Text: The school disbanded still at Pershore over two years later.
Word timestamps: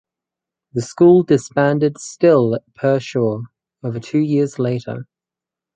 The 0.73 0.81
school 0.81 1.21
disbanded 1.21 1.99
still 1.99 2.55
at 2.55 2.63
Pershore 2.73 3.43
over 3.83 3.99
two 3.99 4.17
years 4.17 4.57
later. 4.57 5.05